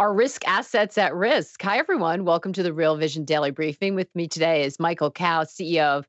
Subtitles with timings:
[0.00, 1.60] Are risk assets at risk?
[1.60, 2.24] Hi, everyone.
[2.24, 3.94] Welcome to the Real Vision Daily Briefing.
[3.94, 6.08] With me today is Michael Kao, CEO of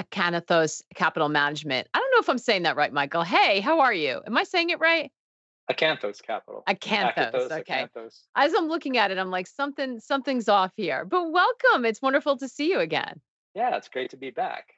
[0.00, 1.86] Akanthos Capital Management.
[1.92, 3.24] I don't know if I'm saying that right, Michael.
[3.24, 4.22] Hey, how are you?
[4.26, 5.12] Am I saying it right?
[5.70, 6.62] Akanthos Capital.
[6.66, 7.52] Akanthos.
[7.52, 7.86] okay.
[7.94, 8.20] Akanthos.
[8.36, 11.04] As I'm looking at it, I'm like something something's off here.
[11.04, 11.84] But welcome.
[11.84, 13.20] It's wonderful to see you again.
[13.54, 14.68] Yeah, it's great to be back.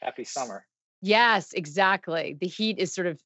[0.00, 0.64] Happy summer.
[1.02, 2.38] Yes, exactly.
[2.40, 3.20] The heat is sort of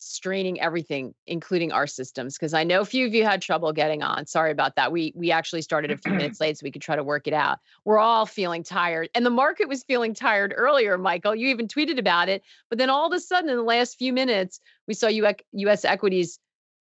[0.00, 4.02] straining everything including our systems because i know a few of you had trouble getting
[4.02, 6.80] on sorry about that we we actually started a few minutes late so we could
[6.80, 10.54] try to work it out we're all feeling tired and the market was feeling tired
[10.56, 13.62] earlier michael you even tweeted about it but then all of a sudden in the
[13.62, 16.38] last few minutes we saw us equities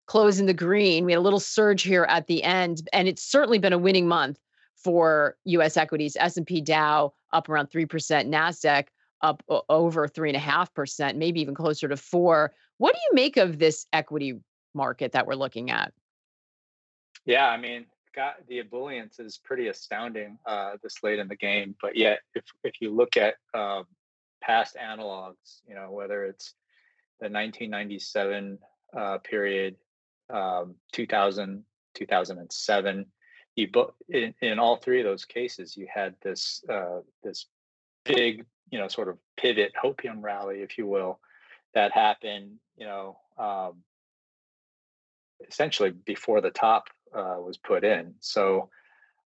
[0.05, 3.23] close in the green we had a little surge here at the end and it's
[3.23, 4.39] certainly been a winning month
[4.75, 7.89] for us equities s&p dow up around 3%
[8.29, 8.85] nasdaq
[9.21, 12.53] up over three and a half percent, maybe even closer to four.
[12.77, 14.39] What do you make of this equity
[14.73, 15.93] market that we're looking at?
[17.25, 17.85] Yeah, I mean,
[18.15, 21.75] got the ebullience is pretty astounding uh, this late in the game.
[21.81, 23.85] But yet, if if you look at um,
[24.41, 26.53] past analogs, you know, whether it's
[27.19, 28.59] the 1997
[28.95, 29.75] uh, period,
[30.31, 31.63] um, 2000,
[31.95, 33.05] 2007,
[33.55, 33.69] you
[34.09, 37.47] in, in all three of those cases, you had this uh, this
[38.05, 41.19] big you know sort of pivot hopium rally if you will
[41.77, 43.83] that happened you know um,
[45.47, 48.69] essentially before the top uh, was put in so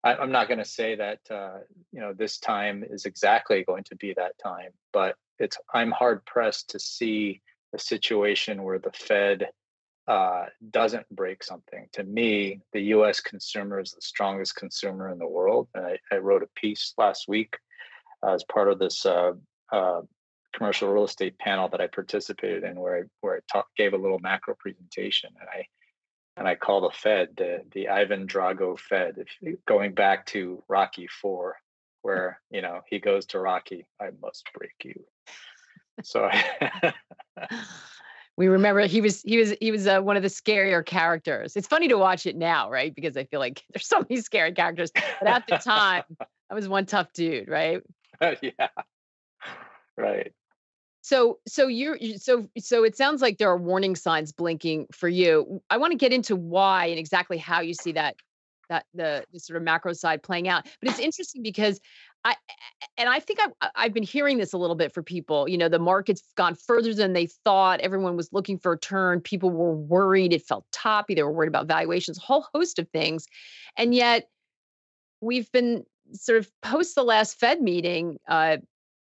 [0.03, 1.59] I, am not going to say that uh,
[1.93, 6.25] you know this time is exactly going to be that time but it's i'm hard
[6.27, 7.41] pressed to see
[7.72, 9.47] a situation where the fed
[10.09, 11.87] uh, doesn't break something.
[11.93, 13.21] To me, the U.S.
[13.21, 15.69] consumer is the strongest consumer in the world.
[15.72, 17.56] And I, I wrote a piece last week
[18.28, 19.34] as part of this uh,
[19.71, 20.00] uh,
[20.53, 23.99] commercial real estate panel that I participated in, where I where I talk, gave a
[23.99, 25.66] little macro presentation, and I
[26.37, 31.06] and I call the Fed the the Ivan Drago Fed, if, going back to Rocky
[31.06, 31.56] Four,
[32.03, 35.05] where you know he goes to Rocky, I must break you.
[36.03, 36.28] So.
[38.41, 41.56] we remember he was he was he was uh, one of the scarier characters.
[41.56, 42.94] It's funny to watch it now, right?
[42.94, 46.05] Because I feel like there's so many scary characters, but at the time,
[46.50, 47.82] I was one tough dude, right?
[48.41, 48.69] yeah.
[49.99, 50.32] Right.
[51.10, 55.60] So so you're so so it sounds like there are warning signs blinking for you.
[55.69, 58.15] I want to get into why and exactly how you see that
[58.69, 60.69] that the, the sort of macro side playing out.
[60.81, 61.81] But it's interesting because
[62.25, 62.37] I
[62.97, 65.49] and I think I've I've been hearing this a little bit for people.
[65.49, 67.81] You know, the market's gone further than they thought.
[67.81, 69.20] Everyone was looking for a turn.
[69.20, 70.32] People were worried.
[70.32, 71.16] It felt toppy.
[71.16, 73.26] They were worried about valuations, a whole host of things.
[73.76, 74.28] And yet
[75.20, 75.82] we've been
[76.12, 78.59] sort of post the last Fed meeting, uh,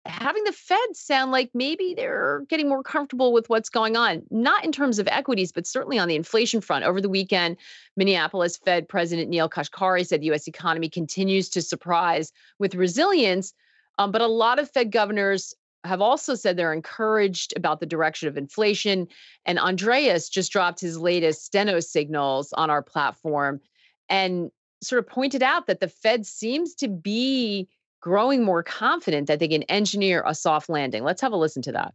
[0.08, 4.64] having the Fed sound like maybe they're getting more comfortable with what's going on, not
[4.64, 6.86] in terms of equities, but certainly on the inflation front.
[6.86, 7.58] Over the weekend,
[7.96, 13.54] Minneapolis Fed President Neel Kashkari said the US economy continues to surprise with resilience.
[13.98, 18.28] Um, but a lot of Fed governors have also said they're encouraged about the direction
[18.28, 19.08] of inflation.
[19.46, 23.62] And Andreas just dropped his latest steno signals on our platform.
[24.10, 24.52] And
[24.82, 27.68] sort of pointed out that the Fed seems to be
[28.02, 31.04] growing more confident that they can engineer a soft landing.
[31.04, 31.94] Let's have a listen to that.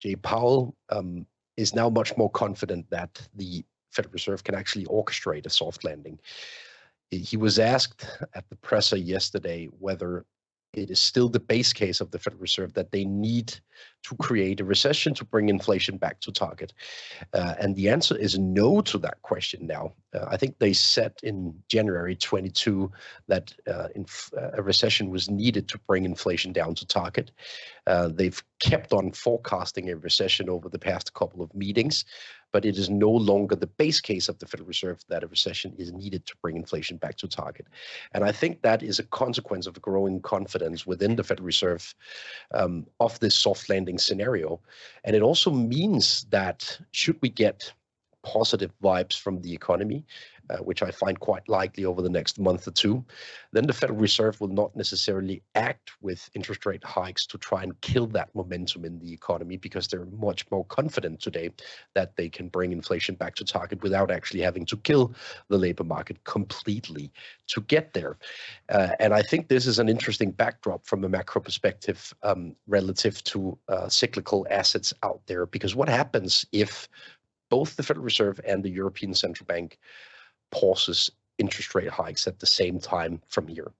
[0.00, 5.46] Jay Powell um, is now much more confident that the Federal Reserve can actually orchestrate
[5.46, 6.18] a soft landing.
[7.10, 10.26] He was asked at the presser yesterday whether
[10.76, 13.58] it is still the base case of the Federal Reserve that they need
[14.04, 16.72] to create a recession to bring inflation back to target?
[17.32, 19.92] Uh, and the answer is no to that question now.
[20.14, 22.90] Uh, I think they said in January 22
[23.26, 27.32] that uh, inf- uh, a recession was needed to bring inflation down to target.
[27.86, 32.04] Uh, they've kept on forecasting a recession over the past couple of meetings,
[32.56, 35.74] but it is no longer the base case of the Federal Reserve that a recession
[35.76, 37.66] is needed to bring inflation back to target.
[38.14, 41.94] And I think that is a consequence of growing confidence within the Federal Reserve
[42.54, 44.58] um, of this soft landing scenario.
[45.04, 47.70] And it also means that should we get
[48.22, 50.06] positive vibes from the economy,
[50.50, 53.04] uh, which I find quite likely over the next month or two,
[53.52, 57.80] then the Federal Reserve will not necessarily act with interest rate hikes to try and
[57.80, 61.50] kill that momentum in the economy because they're much more confident today
[61.94, 65.14] that they can bring inflation back to target without actually having to kill
[65.48, 67.10] the labor market completely
[67.48, 68.18] to get there.
[68.68, 73.22] Uh, and I think this is an interesting backdrop from a macro perspective um, relative
[73.24, 76.88] to uh, cyclical assets out there because what happens if
[77.48, 79.78] both the Federal Reserve and the European Central Bank
[80.56, 83.70] pauses interest rate hikes at the same time from here.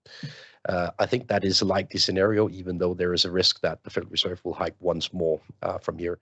[0.69, 3.83] Uh, I think that is a likely scenario, even though there is a risk that
[3.83, 6.19] the Federal Reserve will hike once more uh, from here.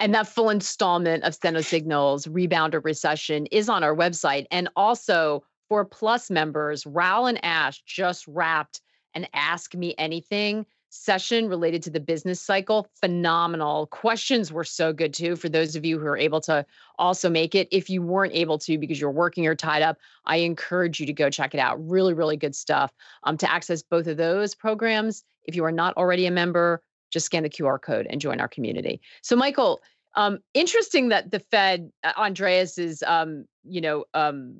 [0.00, 4.46] And that full installment of Steno Signals, Rebound or Recession, is on our website.
[4.50, 8.80] And also for Plus members, Raoul and Ash just wrapped
[9.14, 12.88] an Ask Me Anything session related to the business cycle.
[13.00, 13.86] Phenomenal.
[13.88, 16.64] Questions were so good too for those of you who are able to
[16.98, 17.68] also make it.
[17.70, 21.12] If you weren't able to because you're working or tied up i encourage you to
[21.12, 21.76] go check it out.
[21.86, 22.92] Really really good stuff.
[23.24, 27.26] Um, to access both of those programs if you are not already a member just
[27.26, 29.00] scan the qr code and join our community.
[29.22, 29.80] So michael
[30.16, 34.56] um, interesting that the fed uh, andreas is um, you know um,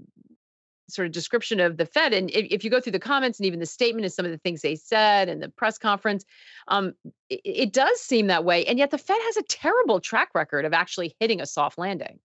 [0.89, 2.13] sort of description of the Fed.
[2.13, 4.31] And if, if, you go through the comments and even the statement and some of
[4.31, 6.25] the things they said and the press conference,
[6.69, 6.95] um,
[7.29, 8.65] it, it, does seem that way.
[8.67, 12.19] And yet the Fed has a terrible track record of actually hitting a soft landing.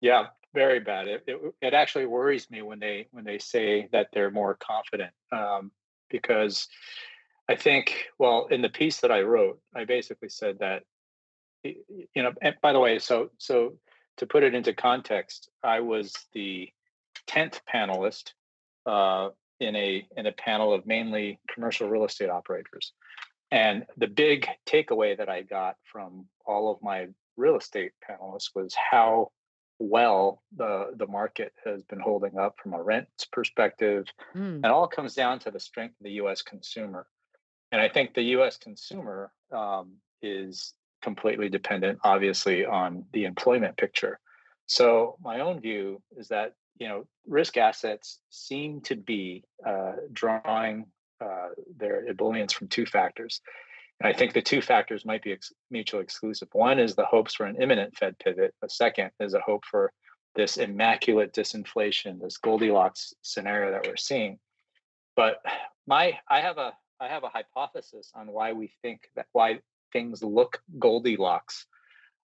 [0.00, 1.08] Yeah, very bad.
[1.08, 5.12] It, it, it actually worries me when they when they say that they're more confident
[5.32, 5.70] um,
[6.10, 6.68] because
[7.48, 10.82] I think well in the piece that I wrote, I basically said that
[11.62, 12.32] you know.
[12.42, 13.74] And by the way, so so
[14.18, 16.68] to put it into context, I was the
[17.26, 18.32] tenth panelist
[18.86, 19.28] uh,
[19.60, 22.92] in a in a panel of mainly commercial real estate operators.
[23.50, 28.74] And the big takeaway that I got from all of my real estate panelists was
[28.74, 29.30] how
[29.78, 34.06] well the the market has been holding up from a rent perspective.
[34.34, 34.56] Mm.
[34.56, 36.42] And all comes down to the strength of the U.S.
[36.42, 37.06] consumer.
[37.72, 38.56] And I think the U.S.
[38.56, 44.18] consumer um, is completely dependent, obviously, on the employment picture.
[44.66, 50.86] So my own view is that you know, risk assets seem to be uh, drawing
[51.20, 53.40] uh, their ebullience from two factors.
[54.00, 56.48] And I think the two factors might be ex- mutually exclusive.
[56.52, 58.54] One is the hopes for an imminent Fed pivot.
[58.60, 59.92] The second is a hope for
[60.34, 64.38] this immaculate disinflation, this Goldilocks scenario that we're seeing.
[65.14, 65.36] But
[65.86, 69.60] my, I have a, I have a hypothesis on why we think that why
[69.92, 71.66] things look Goldilocks.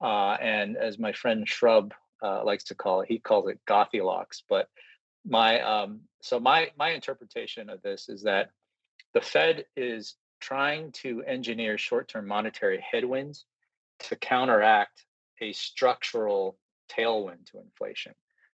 [0.02, 3.08] Uh, and as my friend Shrub uh, likes to call it.
[3.08, 4.42] He calls it Gothilocks.
[4.48, 4.68] But
[5.26, 8.50] my um, so my my interpretation of this is that
[9.12, 13.44] the Fed is trying to engineer short-term monetary headwinds
[13.98, 15.04] to counteract
[15.40, 16.58] a structural
[16.90, 18.12] tailwind to inflation.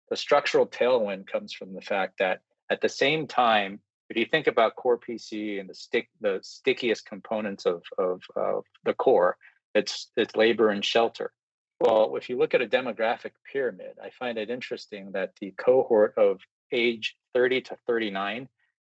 [0.09, 2.41] The structural tailwind comes from the fact that
[2.71, 7.07] at the same time, if you think about core PCE and the stick the stickiest
[7.07, 9.37] components of, of, of the core,
[9.75, 11.33] it's it's labor and shelter.
[11.81, 16.15] Well, if you look at a demographic pyramid, I find it interesting that the cohort
[16.19, 16.41] of
[16.73, 18.49] age 30 to 39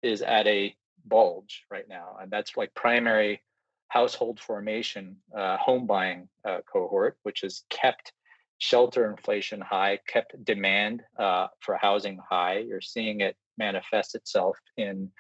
[0.01, 0.75] is at a
[1.05, 2.17] bulge right now.
[2.21, 3.41] And that's like primary
[3.87, 8.11] household formation, uh, home buying uh, cohort, which has kept
[8.57, 12.57] shelter inflation high, kept demand uh, for housing high.
[12.57, 15.11] You're seeing it manifest itself in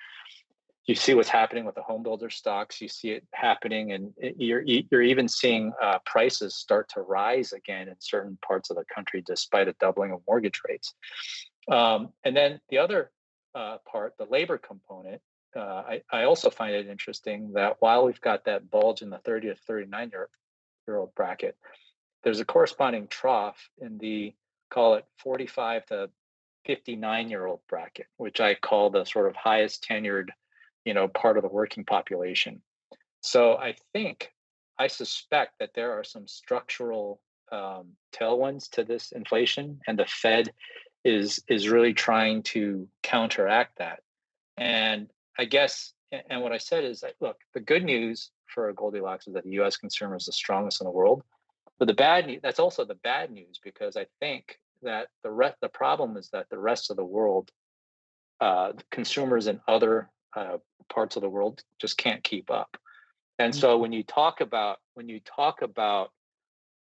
[0.85, 2.81] you see what's happening with the home builder stocks.
[2.81, 7.87] You see it happening, and you're you're even seeing uh, prices start to rise again
[7.87, 10.93] in certain parts of the country, despite a doubling of mortgage rates.
[11.71, 13.11] Um, and then the other
[13.55, 15.21] uh, part, the labor component,
[15.55, 19.19] uh, I, I also find it interesting that while we've got that bulge in the
[19.19, 20.29] 30 to 39 year,
[20.85, 21.55] year old bracket,
[22.23, 24.33] there's a corresponding trough in the
[24.69, 26.09] call it 45 to
[26.65, 30.29] 59 year old bracket, which I call the sort of highest tenured
[30.85, 32.61] you know part of the working population
[33.21, 34.31] so i think
[34.79, 37.21] i suspect that there are some structural
[37.51, 40.51] um, tailwinds to this inflation and the fed
[41.03, 43.99] is is really trying to counteract that
[44.57, 45.93] and i guess
[46.29, 49.51] and what I said is that look, the good news for Goldilocks is that the
[49.51, 49.77] U.S.
[49.77, 51.23] consumer is the strongest in the world.
[51.79, 55.55] But the bad news, that's also the bad news because I think that the re-
[55.61, 57.51] the problem is that the rest of the world,
[58.41, 60.57] uh, consumers in other uh,
[60.89, 62.77] parts of the world just can't keep up.
[63.39, 66.11] And so when you talk about when you talk about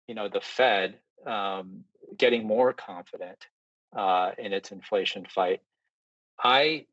[0.07, 1.85] you know the Fed um,
[2.17, 3.47] getting more confident
[3.95, 5.61] uh, in its inflation fight,
[6.43, 6.87] I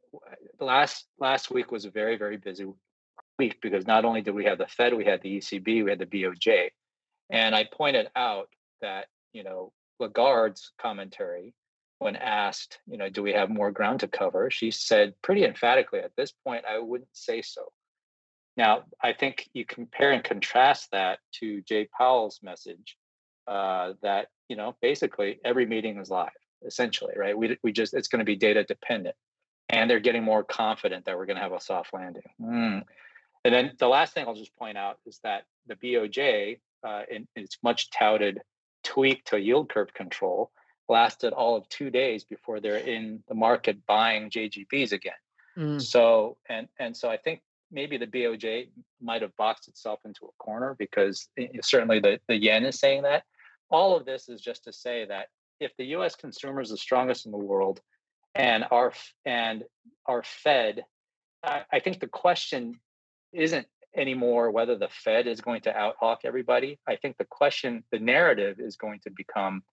[0.60, 2.66] last last week was a very very busy
[3.38, 6.00] week because not only did we have the Fed, we had the ECB, we had
[6.00, 6.70] the BOJ,
[7.30, 8.50] and I pointed out
[8.82, 11.54] that you know Lagarde's commentary
[12.00, 14.50] when asked, you know, do we have more ground to cover?
[14.52, 17.72] She said pretty emphatically, at this point, I wouldn't say so.
[18.56, 22.98] Now, I think you compare and contrast that to Jay Powell's message
[23.48, 26.30] uh, that, you know, basically every meeting is live,
[26.66, 27.38] essentially, right?
[27.38, 29.16] We, we just, it's going to be data dependent.
[29.70, 32.24] And they're getting more confident that we're going to have a soft landing.
[32.40, 32.84] Mm.
[33.46, 37.28] And then the last thing I'll just point out is that the BOJ, uh, in,
[37.36, 38.40] in its much touted
[38.84, 40.52] tweak to yield curve control,
[40.90, 45.14] lasted all of two days before they're in the market buying JGBs again.
[45.58, 45.82] Mm.
[45.82, 48.70] So and and so I think maybe the BOJ
[49.02, 51.28] might have boxed itself into a corner because
[51.62, 53.24] certainly the, the yen is saying that.
[53.70, 55.28] All of this is just to say that
[55.60, 56.16] if the U.S.
[56.16, 57.82] consumer is the strongest in the world,
[58.36, 58.94] and our
[59.26, 59.64] and
[60.06, 60.84] our Fed,
[61.44, 62.80] I, I think the question
[63.32, 66.80] isn't anymore whether the Fed is going to out hawk everybody.
[66.88, 69.64] I think the question, the narrative is going to become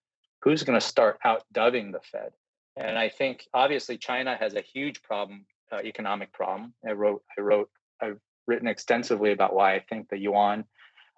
[0.43, 2.33] who's going to start outdoving the Fed.
[2.77, 6.75] And I think obviously China has a huge problem, uh, economic problem.
[6.87, 7.69] I wrote, I wrote,
[8.01, 10.65] I've written extensively about why I think the yuan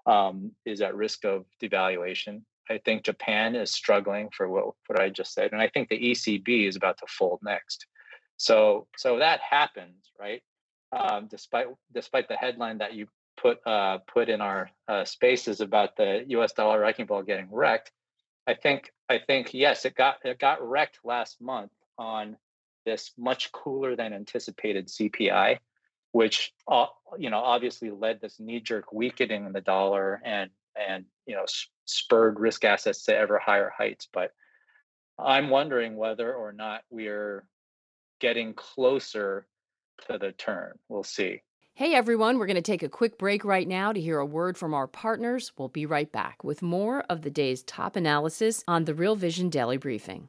[0.06, 2.42] um, is at risk of devaluation.
[2.70, 5.98] I think Japan is struggling for what, what I just said, and I think the
[5.98, 7.86] ECB is about to fold next.
[8.36, 10.42] So, so that happens, right?
[10.92, 15.96] Um, despite despite the headline that you put uh, put in our uh, spaces about
[15.96, 16.52] the U.S.
[16.52, 17.90] dollar wrecking ball getting wrecked,
[18.46, 22.36] I think I think yes, it got it got wrecked last month on
[22.84, 25.58] this much cooler than anticipated CPI,
[26.12, 26.86] which uh,
[27.18, 31.44] you know obviously led this knee jerk weakening in the dollar and and you know
[31.84, 34.08] spurred risk assets to ever higher heights.
[34.12, 34.32] But
[35.18, 37.46] I'm wondering whether or not we're
[38.20, 39.46] getting closer
[40.08, 40.78] to the turn.
[40.88, 41.42] We'll see.
[41.74, 44.58] Hey everyone, we're going to take a quick break right now to hear a word
[44.58, 45.52] from our partners.
[45.56, 49.48] We'll be right back with more of the day's top analysis on the Real Vision
[49.48, 50.28] Daily Briefing.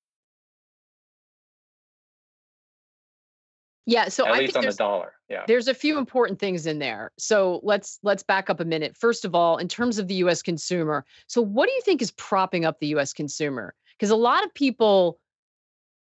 [3.85, 5.13] Yeah, so at I least think on the dollar.
[5.29, 7.11] Yeah, there's a few important things in there.
[7.17, 8.95] So let's let's back up a minute.
[8.95, 10.41] First of all, in terms of the U.S.
[10.41, 13.11] consumer, so what do you think is propping up the U.S.
[13.11, 13.73] consumer?
[13.97, 15.19] Because a lot of people,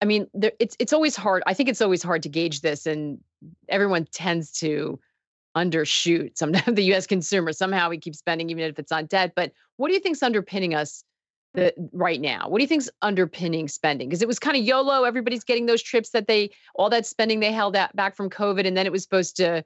[0.01, 1.43] I mean, there, it's it's always hard.
[1.47, 3.19] I think it's always hard to gauge this, and
[3.69, 4.99] everyone tends to
[5.55, 7.07] undershoot sometimes the U.S.
[7.07, 7.53] consumer.
[7.53, 9.33] Somehow we keep spending, even if it's on debt.
[9.37, 11.05] But what do you think's underpinning us
[11.55, 12.49] the right now?
[12.49, 14.09] What do you think's underpinning spending?
[14.09, 15.05] Because it was kind of YOLO.
[15.05, 18.67] Everybody's getting those trips that they all that spending they held that back from COVID,
[18.67, 19.65] and then it was supposed to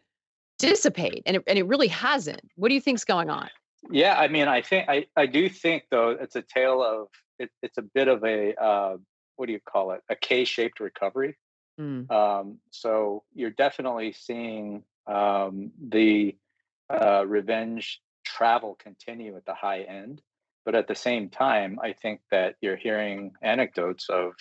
[0.59, 2.43] dissipate, and it, and it really hasn't.
[2.57, 3.49] What do you think's going on?
[3.91, 7.09] Yeah, I mean, I think I I do think though it's a tale of
[7.39, 8.97] it, it's a bit of a uh,
[9.37, 10.03] what do you call it?
[10.09, 11.37] A K-shaped recovery.
[11.81, 12.11] Mm.
[12.11, 16.37] Um, so you're definitely seeing um, the
[16.91, 20.23] uh, revenge travel continue at the high end
[20.65, 24.33] but at the same time i think that you're hearing anecdotes of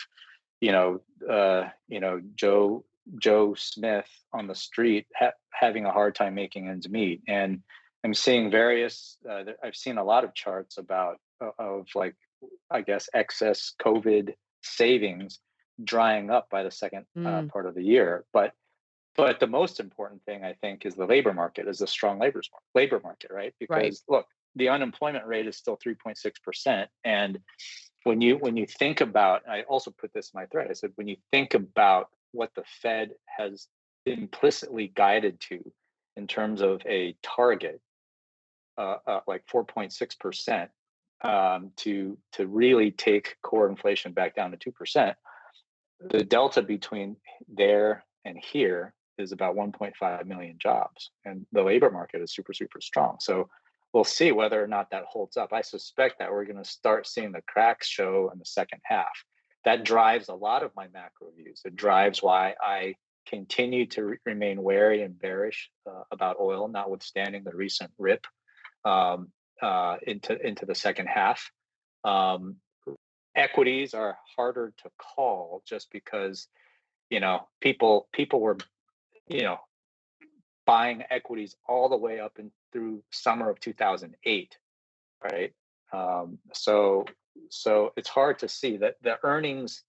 [0.59, 2.83] you know uh, you know joe
[3.17, 7.61] joe smith on the street ha- having a hard time making ends meet and
[8.03, 12.15] i'm seeing various uh, i've seen a lot of charts about uh, of like
[12.69, 15.39] i guess excess covid savings
[15.83, 17.49] drying up by the second uh, mm.
[17.49, 18.53] part of the year but
[19.17, 22.41] but the most important thing i think is the labor market is a strong labor
[22.75, 23.95] labor market right because right.
[24.07, 27.39] look the unemployment rate is still 3.6% and
[28.03, 30.91] when you when you think about i also put this in my thread i said
[30.95, 33.67] when you think about what the fed has
[34.05, 35.59] implicitly guided to
[36.15, 37.79] in terms of a target
[38.77, 40.69] uh, uh, like 4.6%
[41.23, 45.13] um, to to really take core inflation back down to 2%
[46.09, 47.15] the delta between
[47.47, 52.81] there and here is about 1.5 million jobs, and the labor market is super super
[52.81, 53.17] strong.
[53.19, 53.49] So
[53.93, 55.53] we'll see whether or not that holds up.
[55.53, 59.11] I suspect that we're going to start seeing the cracks show in the second half.
[59.65, 61.61] That drives a lot of my macro views.
[61.65, 62.95] It drives why I
[63.27, 68.25] continue to re- remain wary and bearish uh, about oil, notwithstanding the recent rip
[68.85, 69.29] um,
[69.61, 71.51] uh, into into the second half.
[72.03, 72.55] Um,
[73.35, 76.47] equities are harder to call just because
[77.09, 78.57] you know people people were
[79.27, 79.57] you know
[80.65, 84.57] buying equities all the way up and through summer of 2008
[85.23, 85.53] right?
[85.93, 87.05] Um, so
[87.49, 89.83] so it's hard to see that the earnings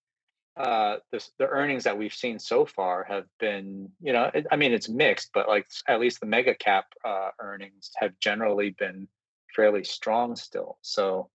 [0.58, 4.70] uh the, the earnings that we've seen so far have been you know i mean
[4.70, 9.08] it's mixed but like at least the mega cap uh, earnings have generally been
[9.54, 10.78] fairly strong still.
[10.82, 11.30] So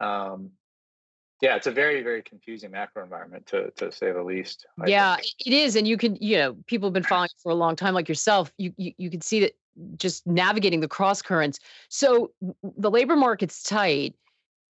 [0.00, 0.50] um
[1.40, 5.16] yeah it's a very very confusing macro environment to to say the least I yeah
[5.16, 5.28] think.
[5.46, 7.94] it is and you can you know people have been following for a long time
[7.94, 9.52] like yourself you you, you can see that
[9.98, 12.30] just navigating the cross currents so
[12.78, 14.14] the labor market's tight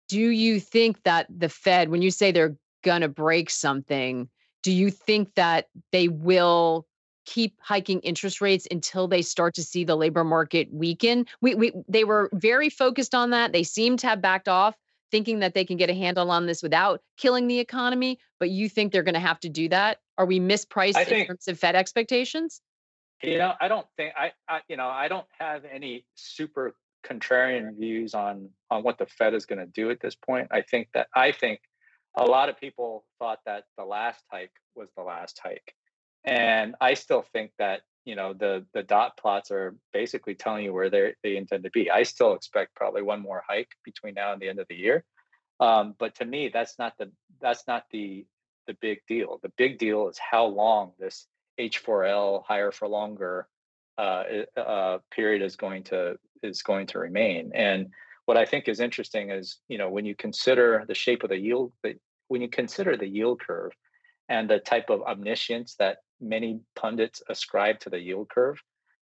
[0.08, 4.28] do you think that the fed when you say they're going to break something,
[4.62, 6.86] do you think that they will
[7.26, 11.26] keep hiking interest rates until they start to see the labor market weaken?
[11.40, 13.52] We, we they were very focused on that.
[13.52, 14.76] They seem to have backed off
[15.14, 18.68] thinking that they can get a handle on this without killing the economy, but you
[18.68, 19.98] think they're going to have to do that?
[20.18, 22.60] Are we mispriced I in terms of Fed expectations?
[23.22, 26.74] You know, I don't think I, I you know, I don't have any super
[27.06, 30.48] contrarian views on on what the Fed is going to do at this point.
[30.50, 31.60] I think that I think
[32.16, 35.74] a lot of people thought that the last hike was the last hike.
[36.24, 40.72] And I still think that, you know, the the dot plots are basically telling you
[40.72, 41.90] where they they intend to be.
[41.90, 45.04] I still expect probably one more hike between now and the end of the year.
[45.60, 48.26] Um, but to me, that's not the that's not the
[48.66, 49.38] the big deal.
[49.42, 51.26] The big deal is how long this
[51.58, 53.48] H4L higher for longer
[53.98, 54.24] uh,
[54.56, 57.52] uh, period is going to is going to remain.
[57.54, 57.88] And
[58.26, 61.38] what I think is interesting is, you know, when you consider the shape of the
[61.38, 61.72] yield,
[62.28, 63.72] when you consider the yield curve
[64.28, 68.62] and the type of omniscience that many pundits ascribe to the yield curve,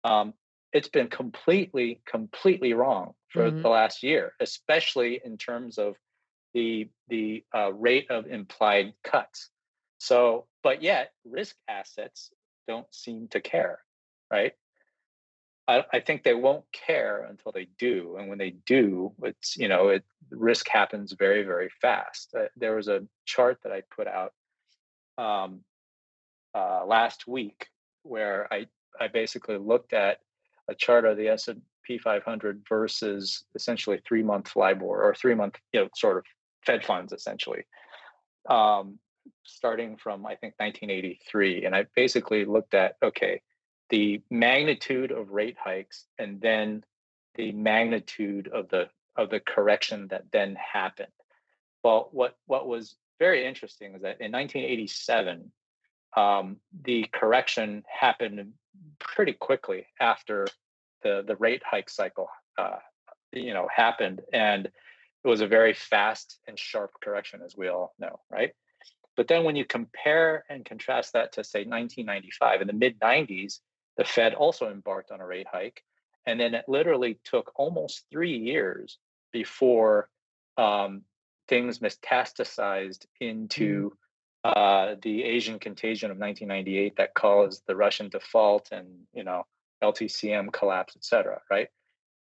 [0.03, 0.33] um,
[0.73, 3.61] it's been completely, completely wrong for mm-hmm.
[3.61, 5.95] the last year, especially in terms of
[6.53, 9.49] the the uh, rate of implied cuts.
[9.99, 12.31] So, but yet risk assets
[12.67, 13.79] don't seem to care,
[14.31, 14.53] right?
[15.67, 19.67] I, I, think they won't care until they do, and when they do, it's you
[19.67, 22.33] know it risk happens very very fast.
[22.37, 24.33] Uh, there was a chart that I put out
[25.17, 25.61] um,
[26.55, 27.67] uh, last week
[28.03, 28.67] where I
[28.99, 30.19] I basically looked at
[30.69, 35.35] a chart of the S and P 500 versus essentially three month LIBOR or three
[35.35, 36.25] month you know sort of
[36.65, 37.63] Fed funds essentially.
[38.49, 38.99] Um,
[39.43, 43.41] starting from I think 1983, and I basically looked at okay
[43.89, 46.83] the magnitude of rate hikes and then
[47.35, 51.11] the magnitude of the of the correction that then happened.
[51.83, 55.51] Well, what what was very interesting is that in 1987,
[56.15, 58.53] um, the correction happened
[58.99, 60.47] pretty quickly after
[61.03, 62.77] the the rate hike cycle, uh,
[63.31, 67.93] you know, happened, and it was a very fast and sharp correction, as we all
[67.99, 68.51] know, right?
[69.15, 73.59] But then when you compare and contrast that to say 1995 in the mid 90s,
[73.97, 75.83] the Fed also embarked on a rate hike.
[76.25, 78.97] And then it literally took almost three years
[79.31, 80.09] before
[80.57, 81.03] um,
[81.47, 83.93] things metastasized into mm.
[84.43, 89.45] Uh, the Asian contagion of 1998 that caused the Russian default and you know
[89.83, 91.41] LTCM collapse, et cetera.
[91.49, 91.69] Right.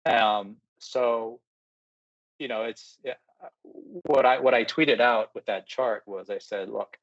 [0.06, 1.40] Um, so,
[2.38, 2.98] you know, it's
[4.04, 6.96] what I what I tweeted out with that chart was I said, look,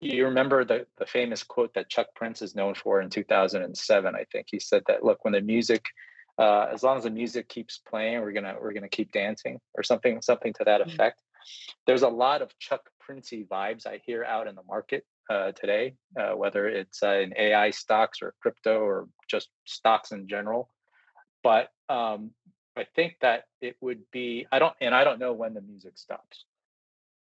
[0.00, 4.24] you remember the, the famous quote that Chuck Prince is known for in 2007, I
[4.30, 4.46] think.
[4.50, 5.84] He said that, look, when the music,
[6.38, 9.82] uh, as long as the music keeps playing, we're gonna we're gonna keep dancing or
[9.82, 10.90] something something to that mm-hmm.
[10.90, 11.22] effect.
[11.86, 15.94] There's a lot of Chuck Princey vibes I hear out in the market uh, today,
[16.18, 20.68] uh, whether it's uh, in AI stocks or crypto or just stocks in general.
[21.44, 22.32] But um,
[22.76, 25.92] I think that it would be I don't and I don't know when the music
[25.94, 26.44] stops,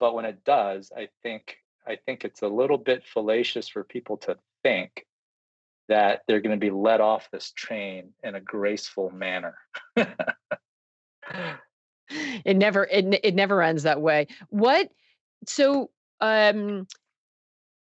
[0.01, 1.55] but when it does, I think
[1.87, 5.05] I think it's a little bit fallacious for people to think
[5.87, 9.55] that they're going to be let off this train in a graceful manner.
[9.95, 10.09] it
[12.57, 14.27] never it, it never ends that way.
[14.49, 14.91] What
[15.45, 15.89] so
[16.21, 16.87] um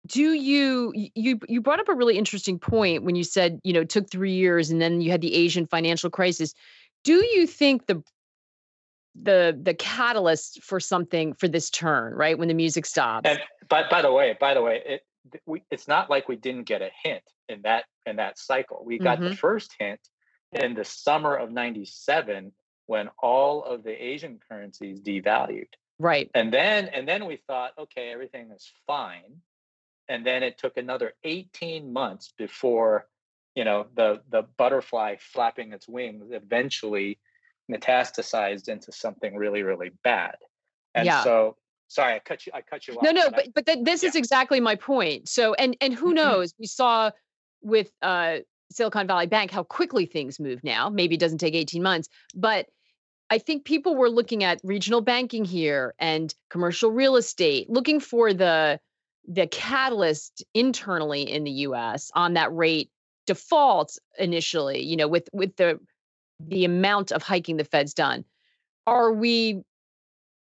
[0.07, 3.81] do you you you brought up a really interesting point when you said, you know,
[3.81, 6.55] it took 3 years and then you had the Asian financial crisis.
[7.05, 8.03] Do you think the
[9.20, 12.38] the the catalyst for something for this turn, right?
[12.38, 13.29] When the music stops.
[13.29, 15.03] And by by the way, by the way, it
[15.46, 18.83] we, it's not like we didn't get a hint in that in that cycle.
[18.85, 19.31] We got Mhm.
[19.31, 20.00] the first hint
[20.53, 22.53] in the summer of 97
[22.87, 25.68] when all of the Asian currencies devalued.
[26.01, 26.31] Right.
[26.35, 29.43] And then and then we thought, okay, everything is fine.
[30.09, 33.07] And then it took another 18 months before,
[33.55, 37.19] you know, the the butterfly flapping its wings eventually
[37.71, 40.37] metastasized into something really, really bad.
[40.95, 41.23] And Yeah.
[41.23, 41.57] so
[41.89, 43.03] sorry, I cut you I cut you off.
[43.05, 45.29] No, no, but but th- this is exactly my point.
[45.29, 46.55] So and and who knows?
[46.59, 47.11] We saw
[47.61, 48.39] with uh
[48.73, 50.89] Silicon Valley Bank how quickly things move now.
[50.89, 52.69] Maybe it doesn't take 18 months, but
[53.31, 58.35] I think people were looking at regional banking here and commercial real estate, looking for
[58.35, 58.81] the
[59.29, 62.90] the catalyst internally in the US on that rate
[63.27, 65.79] default initially, you know, with with the
[66.40, 68.25] the amount of hiking the Fed's done.
[68.87, 69.62] Are we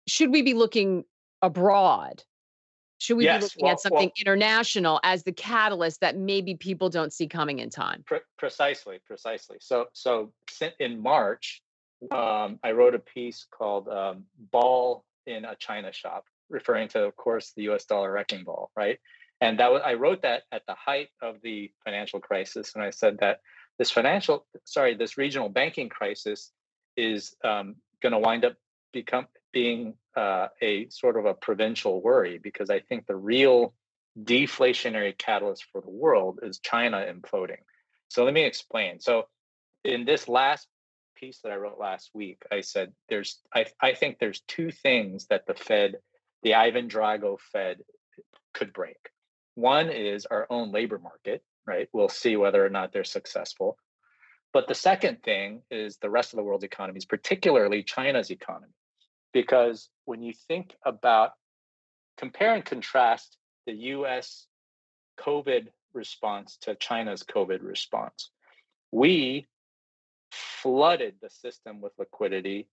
[0.07, 1.03] should we be looking
[1.41, 2.23] abroad?
[2.99, 6.55] Should we Yes, be looking well- at something well- international as the catalyst that maybe
[6.55, 8.03] people don't see coming in time?
[8.05, 9.57] Pre- precisely, precisely.
[9.59, 10.33] So, so
[10.79, 11.61] in March,
[12.11, 17.15] um, I wrote a piece called um, "Ball in a China Shop," referring to, of
[17.15, 17.85] course, the U.S.
[17.85, 18.99] dollar wrecking ball, right?
[19.39, 22.89] And that was, I wrote that at the height of the financial crisis, and I
[22.89, 23.41] said that
[23.77, 26.51] this financial, sorry, this regional banking crisis
[26.95, 28.53] is um, going to wind up
[28.91, 33.73] become being uh, a sort of a provincial worry because I think the real
[34.23, 37.61] deflationary catalyst for the world is China imploding.
[38.09, 38.99] So let me explain.
[38.99, 39.27] So
[39.83, 40.67] in this last
[41.19, 45.27] piece that I wrote last week, I said there's I, I think there's two things
[45.27, 45.95] that the Fed,
[46.43, 47.79] the Ivan Drago Fed
[48.53, 48.97] could break.
[49.55, 51.89] One is our own labor market, right?
[51.93, 53.77] We'll see whether or not they're successful.
[54.53, 58.73] But the second thing is the rest of the world's economies, particularly China's economy.
[59.33, 61.31] Because when you think about
[62.17, 64.47] compare and contrast the US
[65.19, 68.31] COVID response to China's COVID response,
[68.91, 69.45] we
[70.31, 72.67] flooded the system with liquidity,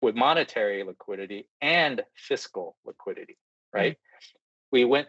[0.00, 3.38] with monetary liquidity and fiscal liquidity,
[3.72, 3.92] right?
[3.92, 4.72] Mm-hmm.
[4.72, 5.08] We went,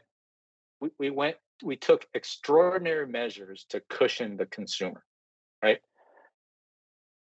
[0.79, 5.03] we, we went, we took extraordinary measures to cushion the consumer,
[5.63, 5.79] right?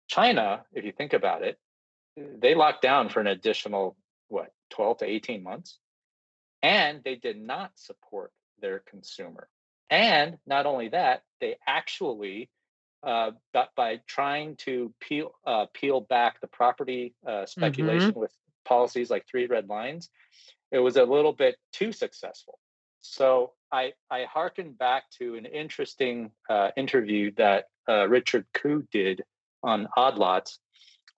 [0.07, 1.57] China, if you think about it,
[2.17, 3.95] they locked down for an additional
[4.27, 5.79] what 12 to 18 months
[6.61, 9.47] and they did not support their consumer
[9.89, 12.49] and not only that they actually
[13.03, 18.31] uh, by, by trying to peel uh, peel back the property uh, speculation with
[18.65, 20.09] policies like three red lines
[20.71, 22.59] it was a little bit too successful.
[23.01, 29.23] So i i hearken back to an interesting uh, interview that uh, richard koo did
[29.63, 30.59] on odd lots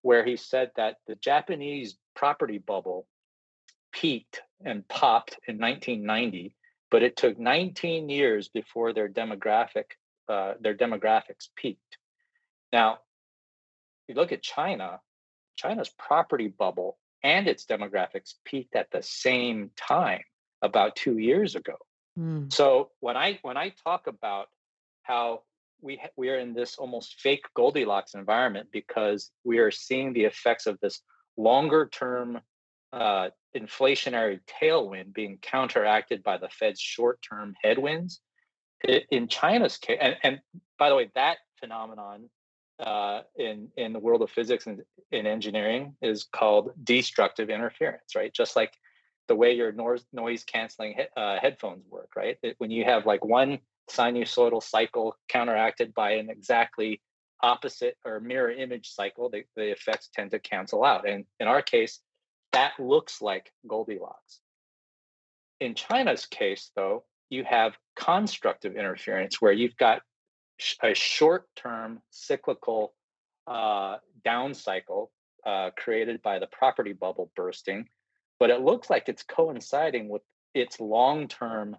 [0.01, 3.07] where he said that the Japanese property bubble
[3.91, 6.55] peaked and popped in 1990,
[6.89, 9.91] but it took 19 years before their demographic
[10.31, 11.97] uh, their demographics peaked.
[12.71, 15.01] Now, if you look at China,
[15.57, 20.23] China's property bubble and its demographics peaked at the same time
[20.61, 21.75] about two years ago.
[22.17, 22.51] Mm.
[22.51, 24.47] So when I when I talk about
[25.03, 25.43] how
[25.81, 30.23] we ha- we are in this almost fake Goldilocks environment because we are seeing the
[30.23, 31.01] effects of this
[31.37, 32.39] longer term
[32.93, 38.21] uh, inflationary tailwind being counteracted by the Fed's short term headwinds.
[38.83, 40.41] In China's case, and, and
[40.79, 42.29] by the way, that phenomenon
[42.79, 48.33] uh, in in the world of physics and in engineering is called destructive interference, right?
[48.33, 48.73] Just like
[49.27, 52.37] the way your noise noise canceling he- uh, headphones work, right?
[52.41, 57.01] It- when you have like one sinusoidal cycle counteracted by an exactly
[57.43, 61.07] opposite or mirror image cycle, the, the effects tend to cancel out.
[61.07, 61.99] And in our case,
[62.51, 64.39] that looks like Goldilocks.
[65.59, 70.01] In China's case, though, you have constructive interference where you've got
[70.57, 72.93] sh- a short term cyclical
[73.47, 75.11] uh, down cycle
[75.45, 77.87] uh, created by the property bubble bursting,
[78.39, 80.21] but it looks like it's coinciding with
[80.53, 81.77] its long term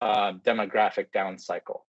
[0.00, 1.86] uh, demographic down cycle.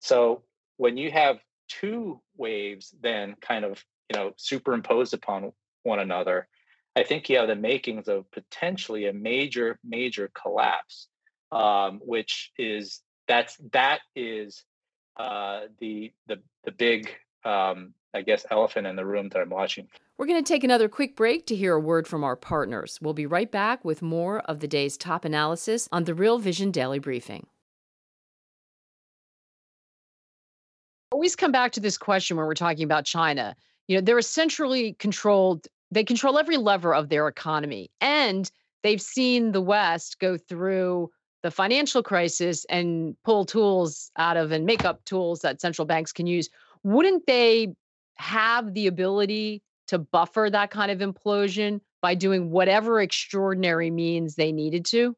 [0.00, 0.42] So
[0.78, 1.36] when you have
[1.68, 6.48] two waves then kind of you know superimposed upon one another,
[6.96, 11.08] I think you have the makings of potentially a major major collapse,
[11.56, 14.64] um, which is that's that is
[15.16, 17.10] uh, the the the big
[17.44, 19.88] um, I guess elephant in the room that I'm watching.
[20.18, 22.98] We're going to take another quick break to hear a word from our partners.
[23.02, 26.70] We'll be right back with more of the day's top analysis on the Real Vision
[26.70, 27.46] Daily Briefing.
[31.16, 33.56] always come back to this question when we're talking about China.
[33.88, 37.90] You know, they're essentially controlled, they control every lever of their economy.
[38.02, 38.50] And
[38.82, 41.10] they've seen the West go through
[41.46, 46.10] the financial crisis and pull tools out of and make up tools that central banks
[46.10, 46.50] can use,
[46.82, 47.72] wouldn't they
[48.16, 54.50] have the ability to buffer that kind of implosion by doing whatever extraordinary means they
[54.50, 55.14] needed to?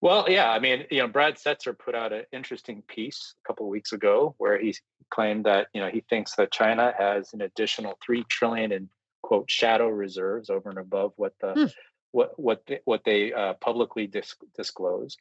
[0.00, 3.66] Well, yeah, I mean, you know, Brad Setser put out an interesting piece a couple
[3.66, 4.74] of weeks ago where he
[5.10, 8.88] claimed that you know he thinks that China has an additional three trillion in
[9.22, 11.66] quote shadow reserves over and above what the hmm.
[12.12, 15.16] What what they, what they uh, publicly disc- disclose.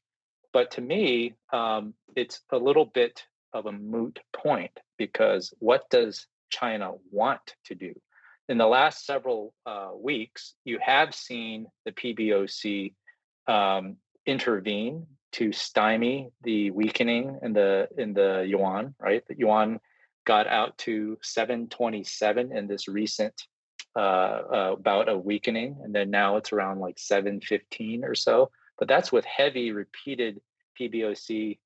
[0.54, 6.28] But to me, um, it's a little bit of a moot point because what does
[6.50, 7.94] China want to do?
[8.48, 12.94] In the last several uh, weeks, you have seen the PBOC
[13.48, 18.96] um, intervene to stymie the weakening in the in the yuan.
[19.00, 19.80] Right, the yuan
[20.26, 23.34] got out to 727 in this recent
[23.96, 28.52] uh, uh, bout of weakening, and then now it's around like 715 or so.
[28.78, 30.42] But that's with heavy repeated
[30.80, 31.58] PBOC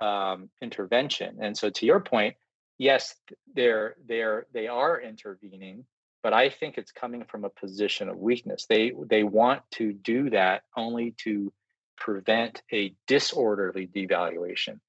[0.00, 1.38] um, intervention.
[1.40, 2.36] And so, to your point,
[2.78, 3.14] yes,
[3.54, 5.84] they're they're they are intervening,
[6.22, 8.66] but I think it's coming from a position of weakness.
[8.68, 11.52] They they want to do that only to
[11.96, 14.80] prevent a disorderly devaluation.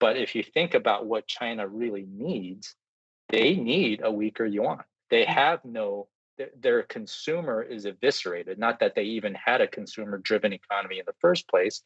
[0.00, 2.74] But if you think about what China really needs,
[3.28, 4.82] they need a weaker yuan.
[5.10, 6.08] They have no
[6.58, 8.58] their consumer is eviscerated.
[8.58, 11.82] Not that they even had a consumer driven economy in the first place.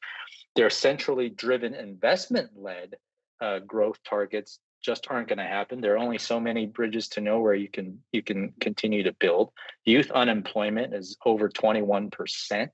[0.56, 2.96] Their centrally driven investment led
[3.40, 5.80] uh, growth targets just aren't going to happen.
[5.80, 9.12] There are only so many bridges to know where you can you can continue to
[9.12, 9.50] build.
[9.84, 12.68] Youth unemployment is over 21%.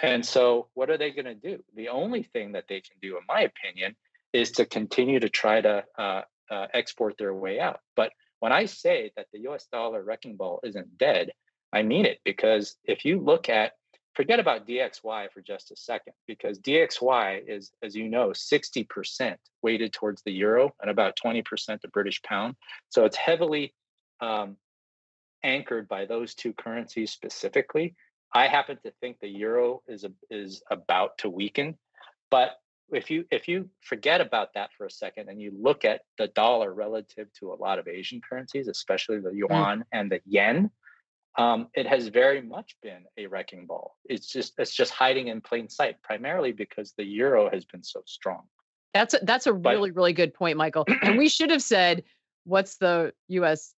[0.00, 1.62] And so what are they going to do?
[1.74, 3.96] The only thing that they can do, in my opinion,
[4.32, 7.80] is to continue to try to uh, uh, export their way out.
[7.96, 11.32] But when I say that the US dollar wrecking ball isn't dead,
[11.72, 13.72] I mean it because if you look at,
[14.14, 19.92] forget about DXY for just a second, because DXY is, as you know, 60% weighted
[19.92, 22.54] towards the euro and about 20% the British pound.
[22.88, 23.74] So it's heavily
[24.20, 24.56] um,
[25.42, 27.94] anchored by those two currencies specifically.
[28.34, 31.78] I happen to think the euro is a, is about to weaken,
[32.30, 32.56] but
[32.92, 36.28] if you if you forget about that for a second and you look at the
[36.28, 39.38] dollar relative to a lot of Asian currencies, especially the mm.
[39.38, 39.84] yuan mm.
[39.92, 40.70] and the yen,
[41.36, 43.96] um, it has very much been a wrecking ball.
[44.04, 48.02] It's just it's just hiding in plain sight, primarily because the euro has been so
[48.06, 48.42] strong.
[48.94, 50.86] That's a, that's a but, really really good point, Michael.
[51.02, 52.04] and we should have said,
[52.44, 53.74] "What's the U.S.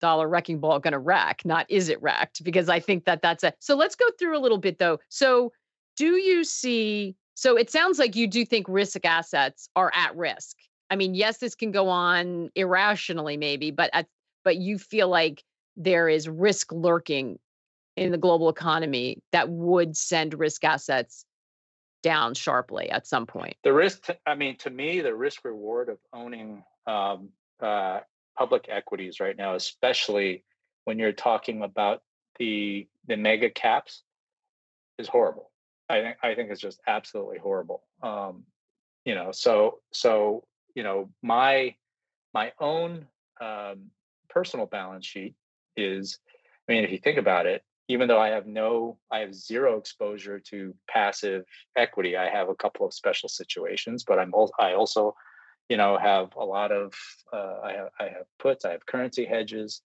[0.00, 2.44] dollar wrecking ball going to wreck?" Not is it wrecked?
[2.44, 3.52] Because I think that that's a.
[3.58, 5.00] So let's go through a little bit though.
[5.08, 5.52] So
[5.96, 10.58] do you see so it sounds like you do think risk assets are at risk.
[10.90, 14.06] I mean, yes, this can go on irrationally, maybe, but at,
[14.44, 15.42] but you feel like
[15.74, 17.38] there is risk lurking
[17.96, 21.24] in the global economy that would send risk assets
[22.02, 23.56] down sharply at some point.
[23.64, 28.00] The risk, I mean, to me, the risk reward of owning um, uh,
[28.36, 30.44] public equities right now, especially
[30.84, 32.02] when you're talking about
[32.38, 34.02] the the mega caps,
[34.98, 35.49] is horrible.
[35.90, 37.82] I think I think it's just absolutely horrible.
[38.02, 38.44] Um,
[39.04, 41.74] you know, so so you know my
[42.32, 43.06] my own
[43.40, 43.90] um,
[44.28, 45.34] personal balance sheet
[45.76, 46.18] is.
[46.68, 49.76] I mean, if you think about it, even though I have no, I have zero
[49.76, 51.44] exposure to passive
[51.76, 52.16] equity.
[52.16, 55.16] I have a couple of special situations, but I'm also, I also,
[55.68, 56.94] you know, have a lot of,
[57.32, 59.82] uh, I have, I have puts, I have currency hedges,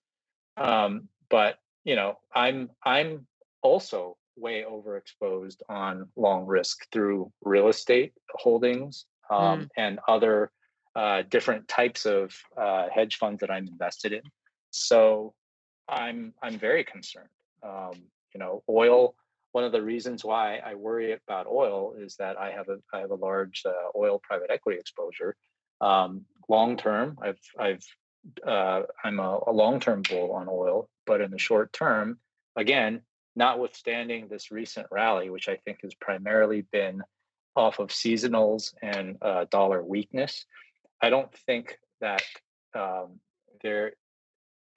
[0.58, 3.26] um, but you know, I'm, I'm
[3.64, 9.68] also way overexposed on long risk through real estate holdings um, mm.
[9.78, 10.52] and other
[10.96, 14.22] uh, different types of uh, hedge funds that I'm invested in.
[14.72, 15.34] So
[15.88, 17.30] I'm I'm very concerned.
[17.64, 19.16] Um, you know, oil.
[19.52, 23.00] One of the reasons why I worry about oil is that I have a I
[23.00, 25.36] have a large uh, oil private equity exposure.
[25.82, 27.86] Um, long term, I've I've
[28.46, 32.20] uh, I'm a, a long term bull on oil, but in the short term,
[32.56, 33.02] again,
[33.36, 37.02] notwithstanding this recent rally, which I think has primarily been
[37.56, 40.46] off of seasonals and uh, dollar weakness,
[41.02, 42.24] I don't think that
[42.74, 43.20] um,
[43.62, 43.94] there.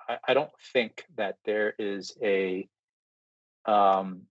[0.08, 2.68] I, I, don't think that there is a
[3.66, 4.22] um,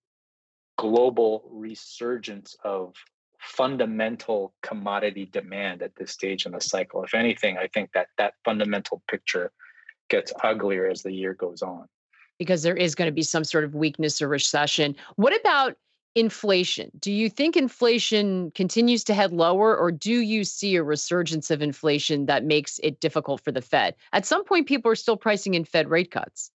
[0.78, 2.94] global resurgence of
[3.40, 7.04] fundamental commodity demand at this stage in the cycle.
[7.04, 9.52] If anything, I think that that fundamental picture
[10.10, 11.88] gets uglier as the year goes on
[12.40, 14.96] because there is going to be some sort of weakness or recession.
[15.16, 15.76] What about
[16.16, 16.92] inflation?
[17.00, 21.62] Do you think inflation continues to head lower, or do you see a resurgence of
[21.62, 23.96] inflation that makes it difficult for the Fed?
[24.14, 26.52] At some point, people are still pricing in Fed rate cuts.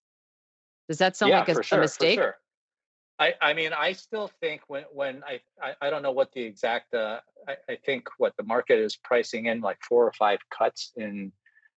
[0.89, 2.19] Does that sound yeah, like a, sure, a mistake?
[2.19, 2.35] Sure.
[3.19, 6.41] I, I mean, I still think when when I I, I don't know what the
[6.41, 10.39] exact uh, I, I think what the market is pricing in like four or five
[10.49, 11.31] cuts in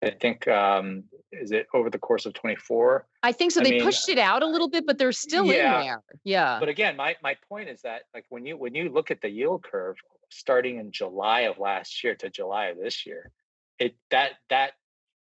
[0.03, 3.62] I think um is it over the course of 24 I think so.
[3.62, 5.79] I they mean, pushed it out a little bit, but they're still yeah.
[5.79, 6.03] in there.
[6.23, 6.60] Yeah.
[6.60, 9.29] but again my my point is that like when you when you look at the
[9.29, 9.95] yield curve
[10.29, 13.31] starting in July of last year to July of this year
[13.79, 14.73] it that that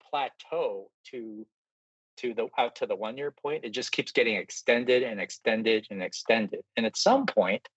[0.09, 1.45] plateau to
[2.17, 5.87] to the out to the one year point it just keeps getting extended and extended
[5.89, 7.67] and extended and at some point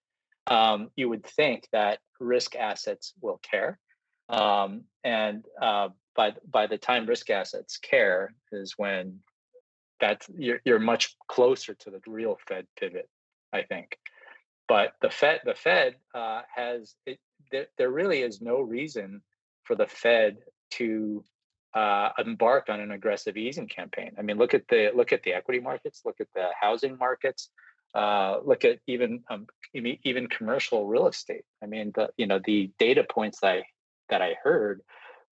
[0.48, 3.78] um, you would think that risk assets will care
[4.28, 9.20] um, and uh, by by the time risk assets care is when
[10.00, 13.08] that's you're, you're much closer to the real fed pivot
[13.52, 13.98] i think
[14.68, 17.18] but the fed the fed uh, has it,
[17.52, 19.22] there, there really is no reason
[19.64, 20.38] for the fed
[20.70, 21.24] to
[21.74, 24.12] uh, embark on an aggressive easing campaign.
[24.18, 27.50] I mean, look at the look at the equity markets, look at the housing markets,
[27.94, 31.44] uh, look at even um, even commercial real estate.
[31.62, 33.64] I mean, the you know the data points I
[34.08, 34.80] that I heard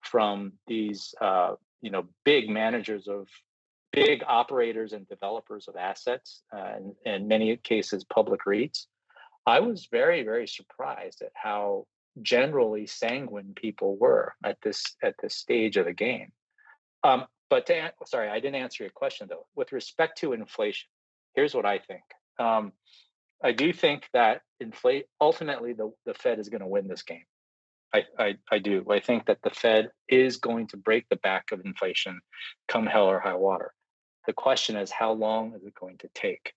[0.05, 3.29] from these uh, you know big managers of
[3.93, 8.87] big operators and developers of assets, uh, and in many cases public REITs.
[9.47, 11.87] I was very very surprised at how
[12.23, 16.33] generally sanguine people were at this at this stage of the game.
[17.03, 19.47] Um, but to, sorry, I didn't answer your question though.
[19.55, 20.89] With respect to inflation,
[21.35, 22.03] here's what I think.
[22.39, 22.73] Um,
[23.43, 27.27] I do think that inflate ultimately the, the Fed is going to win this game.
[28.19, 28.85] I, I, do.
[28.91, 32.21] I think that the Fed is going to break the back of inflation
[32.67, 33.73] come hell or high water.
[34.27, 36.55] The question is how long is it going to take?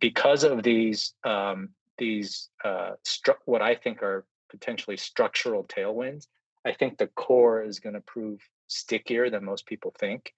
[0.00, 6.26] Because of these um, these uh, stru- what I think are potentially structural tailwinds,
[6.64, 10.32] I think the core is going to prove stickier than most people think.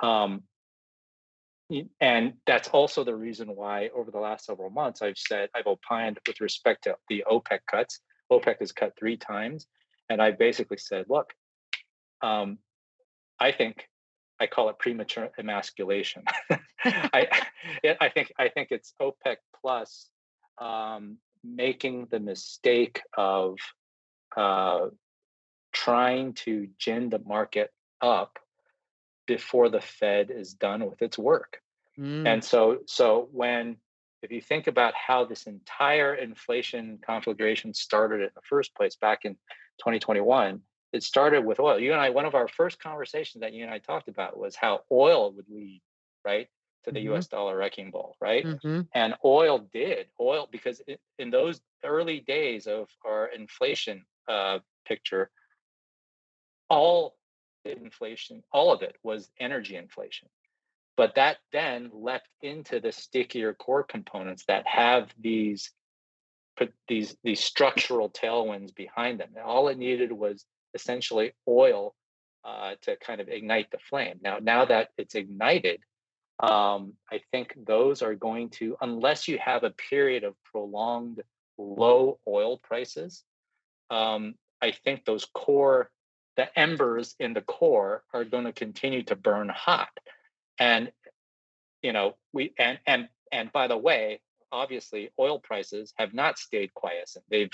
[0.00, 0.42] Um,
[2.00, 6.18] and that's also the reason why over the last several months I've said I've opined
[6.26, 8.00] with respect to the OPEC cuts.
[8.30, 9.66] OPEC has cut three times,
[10.10, 11.32] and I basically said, look,
[12.20, 12.58] um,
[13.38, 13.88] I think
[14.38, 16.24] I call it premature emasculation.
[16.84, 17.28] I
[18.00, 20.10] I think I think it's OPEC plus
[20.60, 23.56] um, making the mistake of
[24.36, 24.88] uh,
[25.72, 27.70] trying to gin the market
[28.02, 28.38] up
[29.26, 31.60] before the Fed is done with its work.
[31.98, 32.26] Mm.
[32.26, 33.76] And so, so when
[34.22, 39.20] if you think about how this entire inflation conflagration started in the first place back
[39.24, 39.36] in
[39.80, 40.60] 2021,
[40.92, 41.78] it started with oil.
[41.78, 44.56] You and I, one of our first conversations that you and I talked about was
[44.56, 45.82] how oil would lead,
[46.24, 46.48] right?
[46.84, 47.14] to the mm-hmm.
[47.14, 48.44] US dollar wrecking ball, right?
[48.44, 48.82] Mm-hmm.
[48.94, 50.06] And oil did.
[50.18, 50.80] Oil, because
[51.18, 55.30] in those early days of our inflation uh, picture,
[56.68, 57.16] all
[57.64, 60.28] inflation, all of it was energy inflation.
[60.96, 65.70] But that then leapt into the stickier core components that have these
[66.88, 69.30] these these structural tailwinds behind them.
[69.34, 70.44] And all it needed was
[70.74, 71.94] essentially oil
[72.44, 74.18] uh, to kind of ignite the flame.
[74.22, 75.80] Now, now that it's ignited,
[76.38, 81.22] um, I think those are going to, unless you have a period of prolonged
[81.58, 83.24] low oil prices,
[83.90, 85.90] um, I think those core,
[86.36, 89.90] the embers in the core are going to continue to burn hot.
[90.58, 90.92] And,
[91.82, 94.20] you know, we, and, and, and by the way,
[94.52, 97.24] obviously oil prices have not stayed quiescent.
[97.30, 97.50] They've,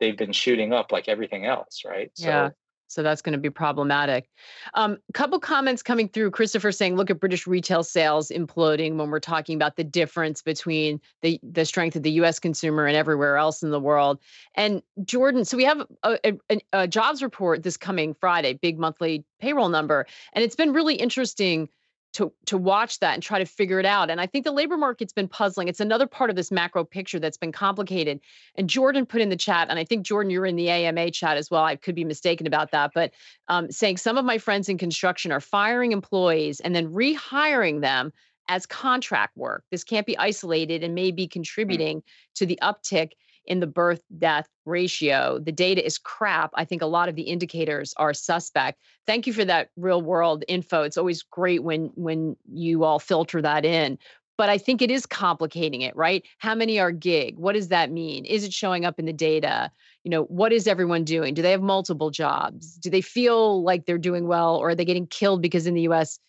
[0.00, 2.10] they've been shooting up like everything else, right?
[2.16, 2.48] Yeah.
[2.48, 2.54] So
[2.88, 4.28] so that's going to be problematic.
[4.74, 6.30] A um, couple comments coming through.
[6.30, 11.00] Christopher saying, "Look at British retail sales imploding when we're talking about the difference between
[11.20, 12.38] the the strength of the U.S.
[12.38, 14.18] consumer and everywhere else in the world."
[14.54, 16.18] And Jordan, so we have a,
[16.50, 20.94] a, a jobs report this coming Friday, big monthly payroll number, and it's been really
[20.94, 21.68] interesting
[22.14, 24.10] to to watch that and try to figure it out.
[24.10, 25.68] And I think the labor market's been puzzling.
[25.68, 28.20] It's another part of this macro picture that's been complicated.
[28.56, 31.36] And Jordan put in the chat, and I think Jordan, you're in the AMA chat
[31.36, 31.64] as well.
[31.64, 33.12] I could be mistaken about that, but
[33.48, 38.12] um, saying some of my friends in construction are firing employees and then rehiring them
[38.48, 39.64] as contract work.
[39.70, 41.30] This can't be isolated and may be hmm.
[41.30, 42.02] contributing
[42.36, 43.12] to the uptick
[43.48, 45.40] in the birth death ratio.
[45.42, 46.50] The data is crap.
[46.54, 48.78] I think a lot of the indicators are suspect.
[49.06, 50.82] Thank you for that real world info.
[50.82, 53.98] It's always great when when you all filter that in.
[54.36, 56.24] But I think it is complicating it, right?
[56.38, 57.36] How many are gig?
[57.36, 58.24] What does that mean?
[58.24, 59.72] Is it showing up in the data?
[60.04, 61.34] You know, what is everyone doing?
[61.34, 62.76] Do they have multiple jobs?
[62.76, 65.88] Do they feel like they're doing well or are they getting killed because in the
[65.88, 66.20] US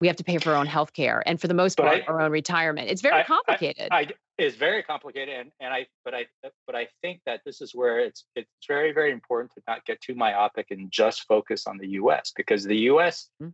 [0.00, 2.12] we have to pay for our own health care and for the most part I,
[2.12, 6.14] our own retirement it's very complicated I, I, it's very complicated and, and i but
[6.14, 6.26] i
[6.66, 10.00] but i think that this is where it's it's very very important to not get
[10.00, 13.50] too myopic and just focus on the us because the us mm-hmm.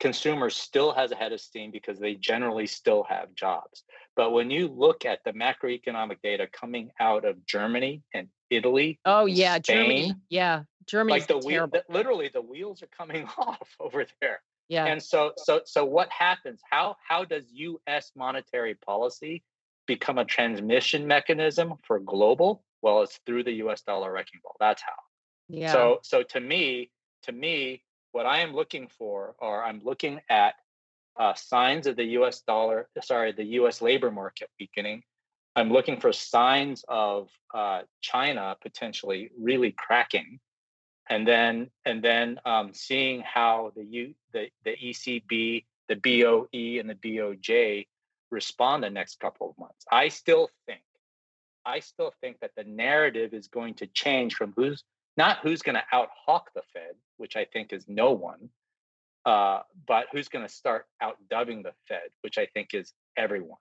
[0.00, 3.84] consumer still has a head of steam because they generally still have jobs.
[4.16, 9.26] But when you look at the macroeconomic data coming out of Germany and Italy, oh
[9.26, 14.06] yeah, Spain, Germany, yeah, Germany, like the wheel, literally the wheels are coming off over
[14.20, 14.40] there.
[14.68, 14.86] Yeah.
[14.86, 16.60] And so, so, so what happens?
[16.68, 18.12] How how does U.S.
[18.16, 19.42] monetary policy
[19.86, 22.64] become a transmission mechanism for global?
[22.80, 23.82] Well, it's through the U.S.
[23.82, 24.56] dollar wrecking ball.
[24.58, 24.92] That's how.
[25.48, 25.72] Yeah.
[25.72, 26.90] So, so to me,
[27.24, 27.82] to me,
[28.12, 30.54] what I am looking for, or I'm looking at
[31.18, 32.42] uh, signs of the U.S.
[32.46, 33.82] dollar, sorry, the U.S.
[33.82, 35.02] labor market weakening.
[35.54, 40.40] I'm looking for signs of uh, China potentially really cracking,
[41.08, 46.88] and then and then um, seeing how the U, the the ECB, the BOE, and
[46.88, 47.86] the BOJ
[48.30, 49.84] respond the next couple of months.
[49.90, 50.80] I still think,
[51.66, 54.82] I still think that the narrative is going to change from who's
[55.16, 58.48] not who's going to out hawk the Fed, which I think is no one,
[59.24, 63.58] uh, but who's going to start out doving the Fed, which I think is everyone.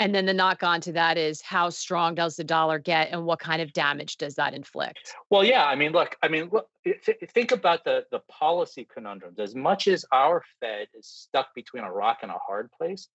[0.00, 3.24] And then the knock on to that is how strong does the dollar get and
[3.24, 5.14] what kind of damage does that inflict?
[5.28, 9.38] Well, yeah, I mean, look, I mean, look, th- think about the the policy conundrums.
[9.38, 13.08] As much as our Fed is stuck between a rock and a hard place,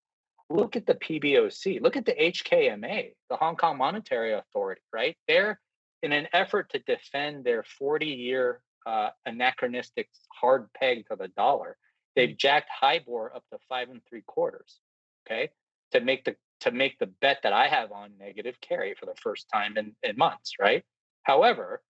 [0.50, 5.18] look at the PBOC, look at the HKMA, the Hong Kong Monetary Authority, right?
[5.28, 5.60] They're
[6.04, 11.78] in an effort to defend their 40 year uh, anachronistic hard peg to the dollar,
[12.16, 12.38] they've mm.
[12.38, 14.80] jacked HIBOR up to five and three quarters.
[15.26, 15.50] Okay,
[15.92, 19.16] to make the to make the bet that I have on negative carry for the
[19.22, 20.84] first time in, in months, right?
[21.24, 21.82] However,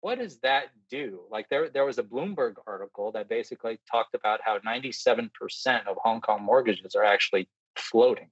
[0.00, 1.20] what does that do?
[1.30, 5.28] Like there, there was a Bloomberg article that basically talked about how 97%
[5.86, 8.28] of Hong Kong mortgages are actually floating.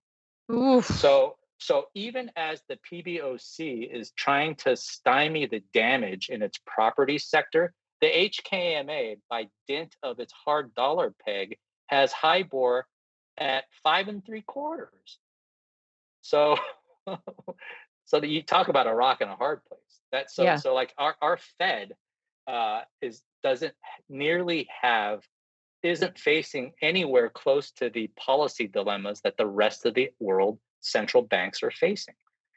[0.53, 0.87] Oof.
[0.87, 7.19] So so even as the PBOC is trying to stymie the damage in its property
[7.19, 12.83] sector, the HKMA, by dint of its hard dollar peg, has HIBOR
[13.39, 15.19] at five and three quarters.
[16.23, 16.57] So,
[18.05, 19.81] so that you talk about a rock and a hard place.
[20.11, 20.45] That's so.
[20.45, 20.57] Yeah.
[20.57, 21.93] So like our our Fed
[22.47, 23.75] uh, is doesn't
[24.09, 25.23] nearly have
[25.83, 31.23] isn't facing anywhere close to the policy dilemmas that the rest of the world central
[31.23, 32.15] banks are facing.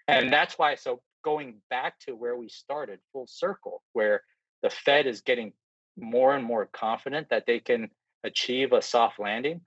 [0.08, 4.22] And that's why, so going back to where we started, full circle, where
[4.62, 5.54] the Fed is getting
[5.98, 7.90] more and more confident that they can
[8.24, 9.62] achieve a soft landing,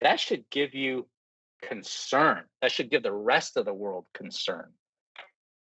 [0.00, 1.06] that should give you
[1.62, 2.44] concern.
[2.60, 4.70] That should give the rest of the world concern,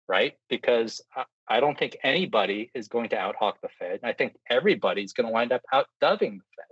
[0.07, 0.33] right?
[0.49, 1.01] Because
[1.47, 3.99] I don't think anybody is going to outhawk the Fed.
[4.03, 6.65] I think everybody's going to wind up outdoving the Fed.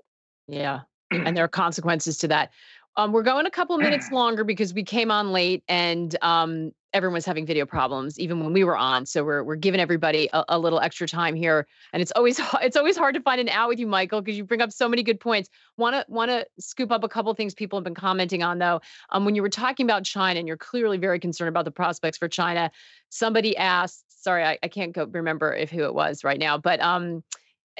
[0.47, 0.79] Yeah.
[1.11, 2.51] and there are consequences to that.
[2.97, 7.15] Um, we're going a couple minutes longer because we came on late and um, everyone
[7.15, 9.05] was having video problems even when we were on.
[9.05, 12.77] So we're we're giving everybody a, a little extra time here, and it's always it's
[12.77, 15.03] always hard to find an out with you, Michael, because you bring up so many
[15.03, 15.49] good points.
[15.77, 18.81] Want to want to scoop up a couple things people have been commenting on though.
[19.09, 22.17] Um, when you were talking about China, and you're clearly very concerned about the prospects
[22.17, 22.71] for China.
[23.09, 26.79] Somebody asked, sorry, I, I can't go remember if who it was right now, but
[26.79, 27.23] um,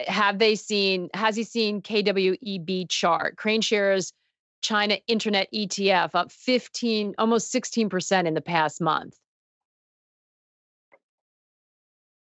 [0.07, 1.09] have they seen?
[1.13, 3.37] Has he seen KWEB chart?
[3.37, 4.11] KraneShares
[4.61, 9.15] China Internet ETF up 15, almost 16% in the past month.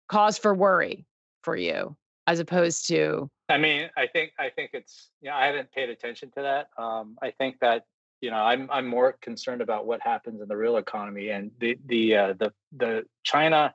[0.09, 1.05] Cause for worry
[1.43, 5.47] for you as opposed to I mean, I think I think it's you know, I
[5.47, 6.69] haven't paid attention to that.
[6.83, 7.85] Um, I think that
[8.21, 11.79] you know I'm I'm more concerned about what happens in the real economy and the
[11.87, 13.75] the uh, the the China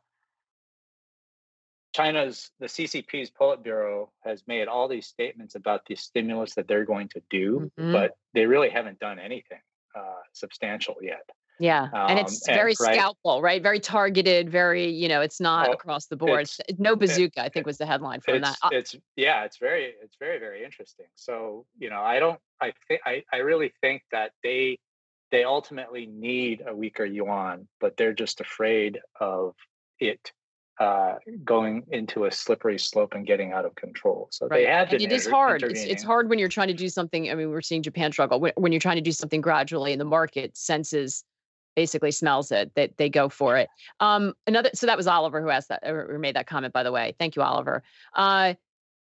[1.94, 7.10] China's the CCP's Politburo has made all these statements about the stimulus that they're going
[7.10, 7.94] to do, mm-hmm.
[7.94, 9.60] but they really haven't done anything
[9.96, 11.30] uh, substantial yet.
[11.60, 13.62] Yeah, um, and it's very and, right, scalpel, right?
[13.62, 14.50] Very targeted.
[14.50, 16.50] Very, you know, it's not well, across the board.
[16.80, 18.58] No bazooka, it, I think, was the headline from it's, that.
[18.64, 21.06] Uh it's yeah, it's very, it's very, very interesting.
[21.16, 24.80] So, you know, I don't, I think, I, I really think that they,
[25.32, 29.54] they ultimately need a weaker yuan, but they're just afraid of
[30.00, 30.32] it
[30.80, 34.28] uh, going into a slippery slope and getting out of control.
[34.32, 34.58] So right.
[34.58, 35.64] they have and it is hard.
[35.64, 37.30] It's, it's hard when you're trying to do something.
[37.30, 40.02] I mean, we're seeing Japan struggle when, when you're trying to do something gradually and
[40.02, 41.24] the market senses
[41.76, 43.70] basically smells it that they go for it.
[44.00, 46.92] Um, another so that was Oliver who asked that or made that comment by the
[46.92, 47.16] way.
[47.20, 47.84] Thank you, Oliver.
[48.14, 48.56] Uh,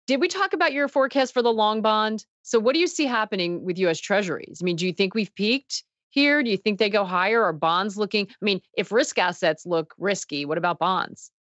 [0.08, 2.26] did we talk about your forecast for the long bond?
[2.42, 4.60] So what do you see happening with US Treasuries?
[4.62, 5.84] I mean, do you think we've peaked?
[6.10, 7.42] Here, do you think they go higher?
[7.44, 8.28] Are bonds looking?
[8.30, 11.32] I mean, if risk assets look risky, what about bonds?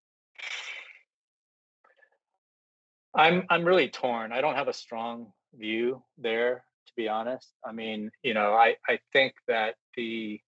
[3.15, 4.33] I'm I'm really torn.
[4.33, 7.53] I don't have a strong view there, to be honest.
[7.65, 10.41] I mean, you know, I I think that the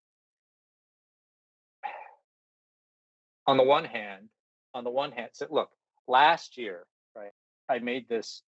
[3.46, 4.28] on the one hand,
[4.74, 5.70] on the one hand, so look,
[6.06, 6.86] last year,
[7.16, 7.32] right,
[7.68, 8.42] I made this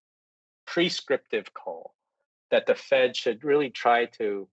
[0.66, 1.94] prescriptive call
[2.50, 4.48] that the Fed should really try to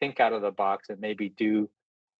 [0.00, 1.70] think out of the box and maybe do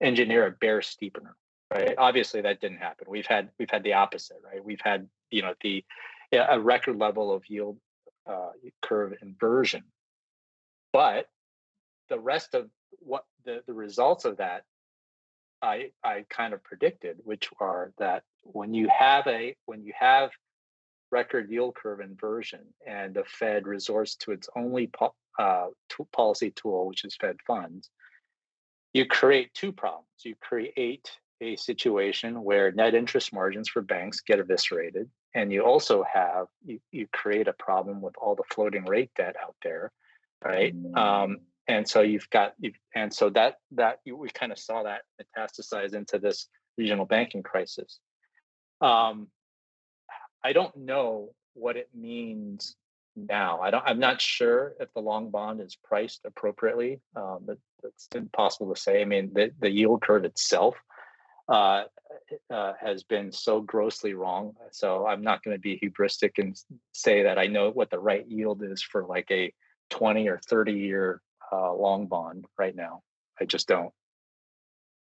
[0.00, 1.32] engineer a bear steepener.
[1.72, 1.94] Right.
[1.96, 3.06] Obviously, that didn't happen.
[3.08, 4.38] We've had we've had the opposite.
[4.44, 4.64] Right.
[4.64, 5.84] We've had you know the
[6.32, 7.78] a record level of yield
[8.26, 8.50] uh,
[8.82, 9.84] curve inversion,
[10.92, 11.28] but
[12.08, 12.68] the rest of
[12.98, 14.64] what the, the results of that
[15.62, 20.30] I I kind of predicted, which are that when you have a when you have
[21.10, 26.52] record yield curve inversion and the Fed resorts to its only po- uh, t- policy
[26.52, 27.90] tool, which is Fed funds,
[28.92, 30.06] you create two problems.
[30.24, 31.10] You create
[31.40, 36.80] a situation where net interest margins for banks get eviscerated, and you also have you,
[36.90, 39.90] you create a problem with all the floating rate debt out there,
[40.44, 40.74] right?
[40.76, 40.96] Mm-hmm.
[40.96, 44.82] Um, and so you've got you've, and so that that you, we kind of saw
[44.82, 47.98] that metastasize into this regional banking crisis.
[48.80, 49.28] Um,
[50.42, 52.76] I don't know what it means
[53.16, 53.60] now.
[53.60, 53.84] I don't.
[53.86, 57.00] I'm not sure if the long bond is priced appropriately.
[57.14, 59.00] Um, but it's impossible to say.
[59.00, 60.76] I mean, the, the yield curve itself
[61.50, 61.84] uh,
[62.48, 64.54] uh, has been so grossly wrong.
[64.70, 66.56] So I'm not going to be hubristic and
[66.92, 69.52] say that I know what the right yield is for like a
[69.90, 71.20] 20 or 30 year
[71.52, 73.02] uh, long bond right now.
[73.40, 73.92] I just don't.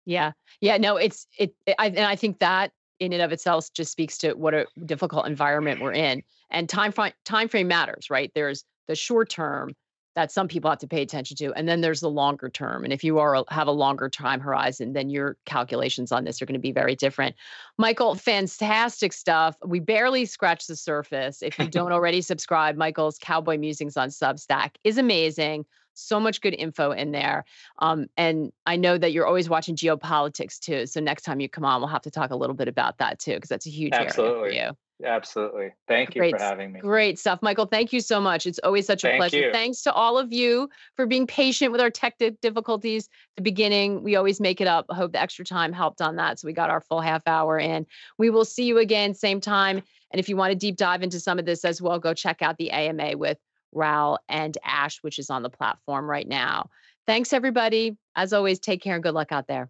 [0.05, 1.53] Yeah, yeah, no, it's it.
[1.77, 5.27] I, and I think that in and of itself just speaks to what a difficult
[5.27, 6.23] environment we're in.
[6.49, 8.31] And time frame time frame matters, right?
[8.33, 9.73] There's the short term
[10.15, 12.83] that some people have to pay attention to, and then there's the longer term.
[12.83, 16.45] And if you are have a longer time horizon, then your calculations on this are
[16.45, 17.35] going to be very different.
[17.77, 19.55] Michael, fantastic stuff.
[19.65, 21.41] We barely scratched the surface.
[21.41, 26.53] If you don't already subscribe, Michael's Kaoboy Musings on Substack is amazing so much good
[26.53, 27.45] info in there.
[27.79, 30.85] Um, and I know that you're always watching geopolitics too.
[30.85, 33.19] So next time you come on, we'll have to talk a little bit about that
[33.19, 34.57] too, because that's a huge Absolutely.
[34.57, 34.77] area for you.
[35.03, 35.73] Absolutely.
[35.87, 36.79] Thank you great, for having me.
[36.79, 37.39] Great stuff.
[37.41, 38.45] Michael, thank you so much.
[38.45, 39.37] It's always such a thank pleasure.
[39.37, 39.51] You.
[39.51, 44.03] Thanks to all of you for being patient with our tech difficulties the beginning.
[44.03, 44.85] We always make it up.
[44.89, 46.39] I hope the extra time helped on that.
[46.39, 47.85] So we got our full half hour in.
[48.17, 49.81] We will see you again, same time.
[50.11, 52.41] And if you want to deep dive into some of this as well, go check
[52.41, 53.37] out the AMA with
[53.73, 56.69] Raoul, and Ash, which is on the platform right now.
[57.07, 57.97] Thanks, everybody.
[58.15, 59.69] As always, take care and good luck out there.